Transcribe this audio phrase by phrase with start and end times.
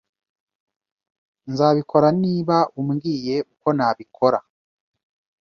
[1.51, 4.39] Nzabikora niba umbwiye uko nabikora.